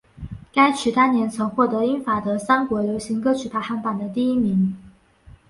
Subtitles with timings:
[0.51, 4.75] 该曲当年曾获得英法德三国流行歌曲排行榜的第一名。